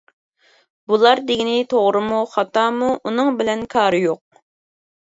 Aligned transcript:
بۇلار 0.91 1.21
دېگىنى 1.27 1.59
توغرىمۇ 1.75 2.23
خاتامۇ 2.35 2.91
ئۇنىڭ 2.97 3.31
بىلەن 3.45 3.67
كارى 3.77 4.03
يوق. 4.11 4.45